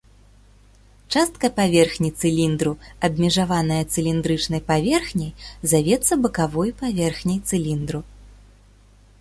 Частка 1.15 1.45
паверхні 1.59 2.09
цыліндру, 2.21 2.71
абмежаваная 3.07 3.79
цыліндрычнай 3.93 4.61
паверхняй 4.71 5.31
завецца 5.75 6.13
бакавой 6.25 6.69
паверхняй 6.81 7.39
цыліндру. 7.49 7.99